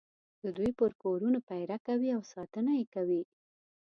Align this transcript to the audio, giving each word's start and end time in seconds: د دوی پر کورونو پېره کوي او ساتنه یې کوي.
د 0.43 0.45
دوی 0.57 0.71
پر 0.79 0.91
کورونو 1.01 1.39
پېره 1.49 1.77
کوي 1.87 2.09
او 2.17 2.21
ساتنه 2.33 2.71
یې 2.79 2.85
کوي. 2.95 3.21